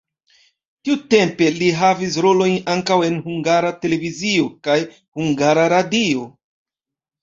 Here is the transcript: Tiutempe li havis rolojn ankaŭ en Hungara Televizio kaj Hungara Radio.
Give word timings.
Tiutempe 0.87 1.49
li 1.57 1.67
havis 1.81 2.17
rolojn 2.27 2.57
ankaŭ 2.77 2.99
en 3.11 3.21
Hungara 3.29 3.73
Televizio 3.87 4.51
kaj 4.67 4.83
Hungara 4.91 5.73
Radio. 5.81 6.31